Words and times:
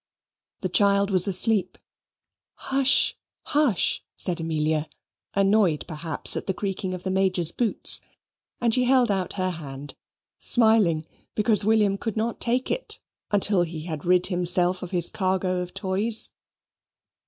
The 0.61 0.69
child 0.69 1.11
was 1.11 1.27
asleep. 1.27 1.77
"Hush," 2.55 3.15
said 4.17 4.39
Amelia, 4.41 4.89
annoyed, 5.35 5.85
perhaps, 5.87 6.35
at 6.35 6.47
the 6.47 6.55
creaking 6.55 6.95
of 6.95 7.03
the 7.03 7.11
Major's 7.11 7.51
boots; 7.51 8.01
and 8.59 8.73
she 8.73 8.85
held 8.85 9.11
out 9.11 9.33
her 9.33 9.51
hand; 9.51 9.93
smiling 10.39 11.05
because 11.35 11.65
William 11.65 11.99
could 11.99 12.17
not 12.17 12.39
take 12.39 12.71
it 12.71 12.99
until 13.29 13.61
he 13.61 13.81
had 13.81 14.03
rid 14.03 14.25
himself 14.25 14.81
of 14.81 14.89
his 14.89 15.07
cargo 15.07 15.61
of 15.61 15.71
toys. 15.71 16.31